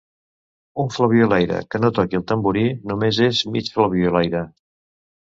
[0.83, 2.65] Un flabiolaire que no toqui el tamborí
[2.95, 4.47] només és mig flabiolaire.